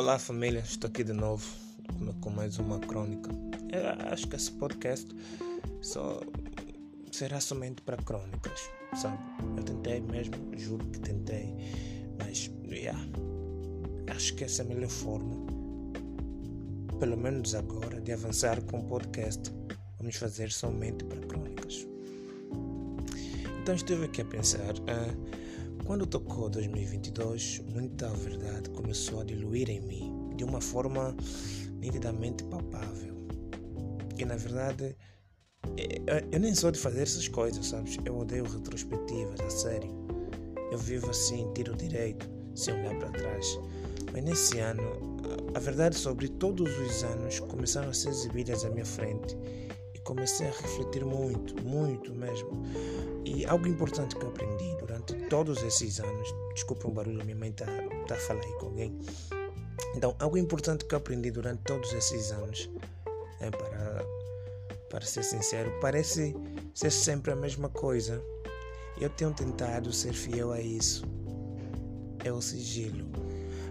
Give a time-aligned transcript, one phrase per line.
[0.00, 1.46] Olá família, estou aqui de novo
[2.22, 3.30] com mais uma crônica.
[3.70, 5.06] Eu acho que esse podcast
[5.82, 6.22] só
[7.12, 9.18] será somente para crônicas, sabe?
[9.58, 11.54] Eu tentei mesmo, juro que tentei,
[12.18, 12.98] mas yeah,
[14.16, 15.36] acho que essa é a melhor forma,
[16.98, 19.52] pelo menos agora, de avançar com o podcast.
[19.98, 21.86] Vamos fazer somente para crônicas.
[23.60, 24.72] Então estive aqui a pensar.
[24.78, 25.39] Uh,
[25.90, 31.16] quando tocou 2022, muita verdade começou a diluir em mim de uma forma
[31.80, 33.16] nitidamente palpável.
[34.16, 34.96] E na verdade,
[35.76, 37.96] é, eu nem sou de fazer essas coisas, sabes?
[38.04, 39.90] Eu odeio retrospectivas, a sério.
[40.70, 43.58] Eu vivo assim, tiro direito, sem olhar para trás.
[44.12, 44.84] Mas nesse ano,
[45.56, 49.36] a verdade sobre todos os anos começaram a ser exibidas à minha frente
[50.04, 52.62] comecei a refletir muito, muito mesmo.
[53.24, 57.50] E algo importante que eu aprendi durante todos esses anos, desculpa um barulho, minha mãe
[57.50, 57.66] está
[58.06, 58.98] tá a falar aí com alguém.
[59.94, 62.70] Então, algo importante que eu aprendi durante todos esses anos,
[63.40, 64.04] é, para,
[64.88, 66.34] para ser sincero, parece
[66.74, 68.22] ser sempre a mesma coisa.
[69.00, 71.04] Eu tenho tentado ser fiel a isso.
[72.24, 73.06] É o sigilo.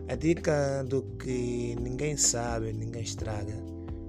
[0.07, 3.53] A dica do que ninguém sabe, ninguém estraga,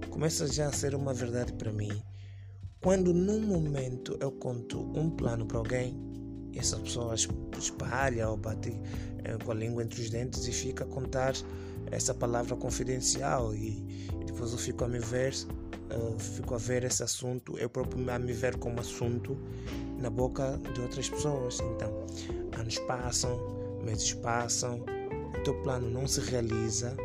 [0.09, 1.91] começa já a ser uma verdade para mim
[2.83, 6.01] quando num momento eu conto um plano para alguém,
[6.55, 8.71] essa pessoa espalha ou bate
[9.25, 11.35] eh, com a língua entre os dentes e fica a contar
[11.91, 15.35] essa palavra confidencial e, depois eu fico a me ver
[15.93, 19.37] uh, fico a ver esse assunto eu próprio a me ver como assunto
[19.99, 21.59] na boca de outras pessoas.
[21.61, 22.07] Então
[22.59, 23.39] anos passam
[23.85, 24.81] meses passam
[25.39, 26.97] o teu plano não se realiza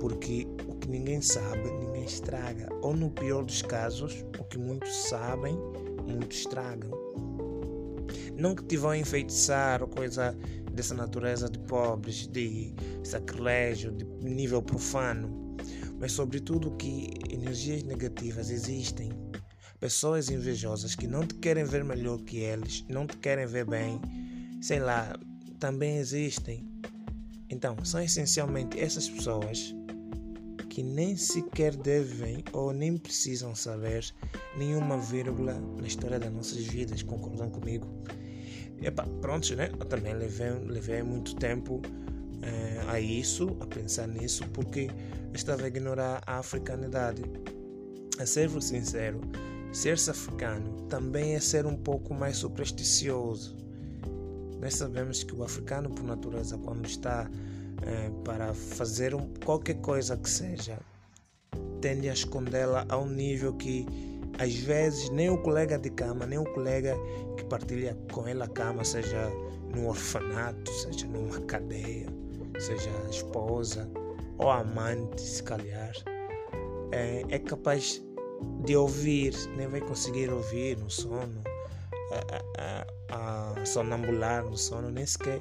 [0.00, 0.46] porque
[0.84, 2.68] que ninguém sabe, ninguém estraga.
[2.82, 5.56] Ou no pior dos casos, o que muitos sabem,
[6.06, 6.90] muitos estragam.
[8.36, 10.36] Não que te vão enfeitiçar ou coisa
[10.70, 15.56] dessa natureza de pobres, de sacrilégio, de nível profano,
[15.98, 19.10] mas sobretudo que energias negativas existem.
[19.80, 24.00] Pessoas invejosas que não te querem ver melhor que eles, não te querem ver bem,
[24.60, 25.18] sei lá,
[25.58, 26.68] também existem.
[27.48, 29.74] Então, são essencialmente essas pessoas
[30.74, 34.04] que nem sequer devem ou nem precisam saber
[34.56, 37.86] nenhuma vírgula na história das nossas vidas, concordam comigo?
[38.82, 39.70] Epa, pronto, né?
[39.70, 41.80] Eu também levei, levei muito tempo
[42.42, 44.90] eh, a isso, a pensar nisso, porque
[45.32, 47.22] estava a ignorar a africanidade.
[48.18, 49.20] A ser sincero,
[49.72, 53.56] ser-se africano também é ser um pouco mais supersticioso.
[54.60, 57.30] Nós sabemos que o africano, por natureza, quando está
[57.82, 59.14] é, para fazer
[59.44, 60.78] qualquer coisa que seja,
[61.80, 63.86] tende a escondê-la a um nível que
[64.38, 66.96] às vezes nem o colega de cama, nem o colega
[67.36, 69.30] que partilha com ela a cama, seja
[69.74, 72.06] num orfanato, seja numa cadeia,
[72.58, 73.88] seja a esposa
[74.38, 75.92] ou amante, se calhar,
[76.92, 78.02] é, é capaz
[78.64, 81.42] de ouvir, nem vai conseguir ouvir no sono,
[82.58, 85.40] a, a, a sonambular no sono, nem sequer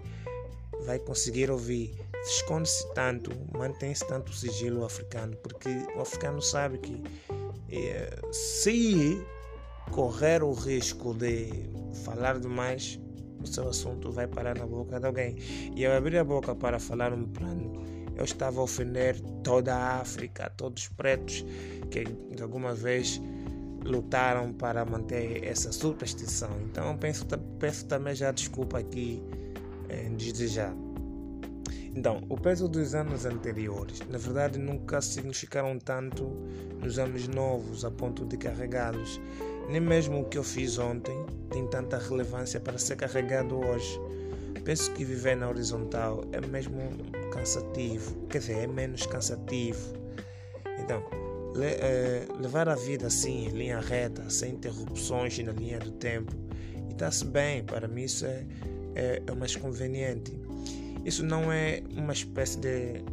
[0.83, 1.95] vai conseguir ouvir
[2.25, 7.03] esconde-se tanto, mantém-se tanto o sigilo africano, porque o africano sabe que
[7.69, 9.21] eh, se
[9.91, 11.49] correr o risco de
[12.05, 12.99] falar demais,
[13.41, 15.35] o seu assunto vai parar na boca de alguém.
[15.75, 17.73] E ao abrir a boca para falar um plano,
[18.15, 21.45] eu estava a ofender toda a África, todos os pretos
[21.91, 22.05] que
[22.41, 23.21] alguma vez
[23.83, 26.49] lutaram para manter essa superstição.
[26.61, 27.25] Então peço,
[27.59, 29.21] peço também já desculpa aqui
[30.17, 30.73] desde já.
[31.95, 36.25] Então, o peso dos anos anteriores, na verdade, nunca significaram tanto
[36.81, 39.21] nos anos novos a ponto de carregá-los.
[39.69, 41.15] Nem mesmo o que eu fiz ontem
[41.51, 43.99] tem tanta relevância para ser carregado hoje.
[44.65, 46.79] Penso que viver na horizontal é mesmo
[47.31, 49.93] cansativo, quer dizer, é menos cansativo.
[50.79, 51.03] Então,
[51.55, 56.33] le, eh, levar a vida assim, em linha reta, sem interrupções na linha do tempo,
[56.89, 58.45] e está-se bem, para mim isso é,
[58.95, 60.31] é, é mais conveniente.
[61.05, 63.03] Isso não é uma espécie de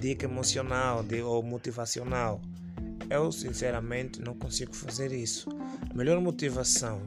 [0.00, 2.40] dica emocional de, ou motivacional.
[3.10, 5.48] Eu, sinceramente, não consigo fazer isso.
[5.90, 7.00] A melhor motivação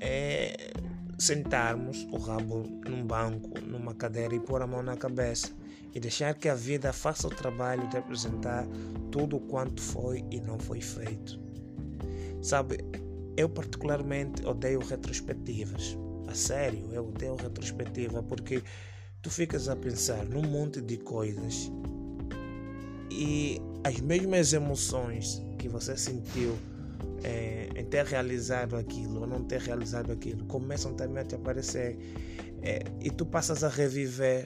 [0.00, 0.72] é
[1.18, 5.50] sentarmos o rabo num banco, numa cadeira e pôr a mão na cabeça
[5.94, 8.66] e deixar que a vida faça o trabalho de apresentar
[9.10, 11.40] tudo quanto foi e não foi feito.
[12.42, 12.78] Sabe,
[13.36, 15.96] eu particularmente odeio retrospectivas.
[16.26, 18.62] A sério, eu odeio retrospectiva porque
[19.22, 21.70] tu ficas a pensar num monte de coisas
[23.10, 26.56] e as mesmas emoções que você sentiu
[27.22, 31.98] é, em ter realizado aquilo ou não ter realizado aquilo começam também a te aparecer
[32.62, 34.44] é, e tu passas a reviver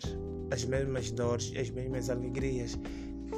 [0.50, 2.78] as mesmas dores, as mesmas alegrias,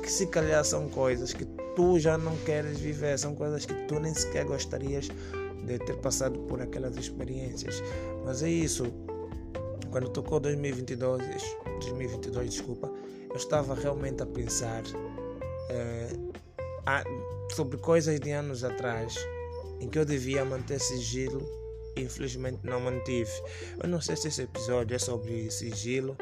[0.02, 1.44] que se calhar são coisas que
[1.76, 5.41] tu já não queres viver, são coisas que tu nem sequer gostarias de
[5.78, 7.82] ter passado por aquelas experiências.
[8.24, 8.84] Mas é isso.
[9.90, 11.22] Quando tocou 2022,
[11.64, 12.90] 2022, desculpa,
[13.28, 14.82] eu estava realmente a pensar
[15.68, 16.12] eh,
[17.54, 19.16] sobre coisas de anos atrás
[19.80, 21.46] em que eu devia manter sigilo
[21.96, 23.30] e infelizmente não mantive.
[23.82, 26.16] Eu não sei se esse episódio é sobre sigilo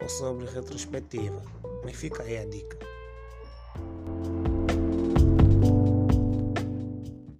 [0.00, 1.42] ou sobre retrospectiva,
[1.82, 2.78] mas fica aí a dica.